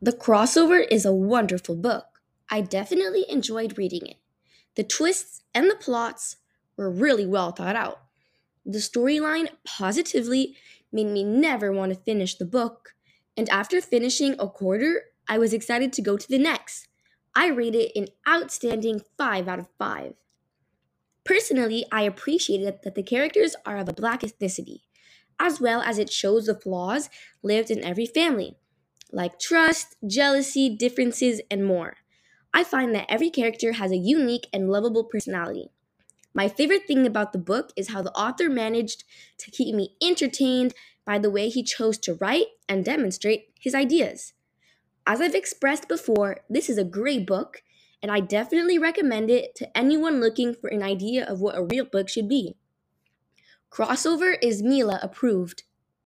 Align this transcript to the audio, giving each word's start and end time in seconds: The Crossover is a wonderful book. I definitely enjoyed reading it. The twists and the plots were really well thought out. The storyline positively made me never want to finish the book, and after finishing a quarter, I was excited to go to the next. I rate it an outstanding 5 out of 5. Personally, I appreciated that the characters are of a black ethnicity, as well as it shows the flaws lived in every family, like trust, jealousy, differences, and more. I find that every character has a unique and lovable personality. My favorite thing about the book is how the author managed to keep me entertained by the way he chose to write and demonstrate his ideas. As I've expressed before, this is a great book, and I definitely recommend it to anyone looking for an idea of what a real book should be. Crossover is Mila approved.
The 0.00 0.12
Crossover 0.12 0.86
is 0.88 1.04
a 1.04 1.12
wonderful 1.12 1.74
book. 1.74 2.20
I 2.48 2.60
definitely 2.60 3.24
enjoyed 3.28 3.76
reading 3.76 4.06
it. 4.06 4.18
The 4.76 4.84
twists 4.84 5.42
and 5.52 5.68
the 5.68 5.74
plots 5.74 6.36
were 6.76 6.88
really 6.88 7.26
well 7.26 7.50
thought 7.50 7.74
out. 7.74 8.02
The 8.64 8.78
storyline 8.78 9.48
positively 9.64 10.56
made 10.92 11.08
me 11.08 11.24
never 11.24 11.72
want 11.72 11.92
to 11.92 11.98
finish 11.98 12.36
the 12.36 12.44
book, 12.44 12.94
and 13.36 13.48
after 13.48 13.80
finishing 13.80 14.36
a 14.38 14.48
quarter, 14.48 15.02
I 15.26 15.38
was 15.38 15.52
excited 15.52 15.92
to 15.94 16.02
go 16.02 16.16
to 16.16 16.28
the 16.28 16.38
next. 16.38 16.86
I 17.34 17.48
rate 17.48 17.74
it 17.74 17.90
an 17.96 18.06
outstanding 18.28 19.02
5 19.16 19.48
out 19.48 19.58
of 19.58 19.68
5. 19.78 20.14
Personally, 21.24 21.84
I 21.90 22.02
appreciated 22.02 22.82
that 22.84 22.94
the 22.94 23.02
characters 23.02 23.56
are 23.66 23.78
of 23.78 23.88
a 23.88 23.92
black 23.92 24.20
ethnicity, 24.20 24.82
as 25.40 25.60
well 25.60 25.82
as 25.82 25.98
it 25.98 26.12
shows 26.12 26.46
the 26.46 26.54
flaws 26.54 27.10
lived 27.42 27.68
in 27.68 27.82
every 27.82 28.06
family, 28.06 28.56
like 29.10 29.38
trust, 29.38 29.96
jealousy, 30.06 30.68
differences, 30.68 31.40
and 31.50 31.64
more. 31.64 31.98
I 32.52 32.64
find 32.64 32.94
that 32.94 33.06
every 33.08 33.30
character 33.30 33.72
has 33.72 33.92
a 33.92 33.96
unique 33.96 34.48
and 34.52 34.70
lovable 34.70 35.04
personality. 35.04 35.70
My 36.34 36.48
favorite 36.48 36.86
thing 36.86 37.06
about 37.06 37.32
the 37.32 37.38
book 37.38 37.72
is 37.76 37.88
how 37.88 38.02
the 38.02 38.12
author 38.12 38.48
managed 38.48 39.04
to 39.38 39.50
keep 39.50 39.74
me 39.74 39.96
entertained 40.02 40.74
by 41.04 41.18
the 41.18 41.30
way 41.30 41.48
he 41.48 41.62
chose 41.62 41.98
to 41.98 42.14
write 42.14 42.46
and 42.68 42.84
demonstrate 42.84 43.48
his 43.58 43.74
ideas. 43.74 44.34
As 45.06 45.20
I've 45.20 45.34
expressed 45.34 45.88
before, 45.88 46.40
this 46.50 46.68
is 46.68 46.76
a 46.76 46.84
great 46.84 47.26
book, 47.26 47.62
and 48.02 48.12
I 48.12 48.20
definitely 48.20 48.78
recommend 48.78 49.30
it 49.30 49.54
to 49.56 49.76
anyone 49.76 50.20
looking 50.20 50.54
for 50.54 50.68
an 50.68 50.82
idea 50.82 51.24
of 51.24 51.40
what 51.40 51.56
a 51.56 51.64
real 51.64 51.86
book 51.86 52.08
should 52.08 52.28
be. 52.28 52.56
Crossover 53.70 54.36
is 54.42 54.62
Mila 54.62 54.98
approved. 55.02 55.62